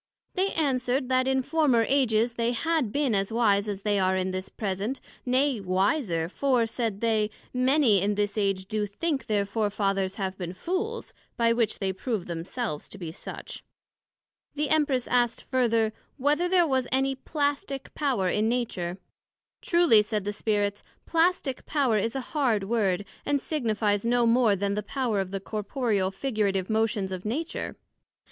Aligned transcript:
They 0.33 0.49
answered, 0.53 1.09
That 1.09 1.27
in 1.27 1.43
former 1.43 1.85
Ages 1.87 2.33
they 2.33 2.53
had 2.53 2.91
been 2.91 3.13
as 3.13 3.31
wise 3.31 3.69
as 3.69 3.83
they 3.83 3.99
are 3.99 4.15
in 4.17 4.31
this 4.31 4.49
present, 4.49 4.99
nay, 5.27 5.59
wiser; 5.61 6.27
for, 6.27 6.65
said 6.65 7.01
they, 7.01 7.29
many 7.53 8.01
in 8.01 8.15
this 8.15 8.35
age 8.35 8.65
do 8.65 8.87
think 8.87 9.27
their 9.27 9.45
Fore 9.45 9.69
fathers 9.69 10.15
have 10.15 10.39
been 10.39 10.53
Fools, 10.53 11.13
by 11.37 11.53
which 11.53 11.77
they 11.77 11.93
prove 11.93 12.25
themselves 12.25 12.89
to 12.89 12.97
be 12.97 13.11
such. 13.11 13.63
The 14.55 14.69
Empress 14.71 15.07
asked 15.07 15.43
further, 15.43 15.93
Whether 16.17 16.49
there 16.49 16.65
was 16.65 16.87
any 16.91 17.15
Plastick 17.15 17.93
power 17.93 18.27
in 18.27 18.49
Nature? 18.49 18.97
Truly, 19.61 20.01
said 20.01 20.23
the 20.23 20.33
Spirits, 20.33 20.83
Plastick 21.05 21.63
power 21.67 21.99
is 21.99 22.15
a 22.15 22.21
hard 22.33 22.63
word, 22.63 23.05
& 23.23 23.35
signifies 23.37 24.03
no 24.03 24.25
more 24.25 24.55
then 24.55 24.73
the 24.73 24.81
power 24.81 25.19
of 25.19 25.29
the 25.29 25.39
corporeal, 25.39 26.09
figurative 26.09 26.71
motions 26.71 27.11
of 27.11 27.23
Nature. 27.23 27.75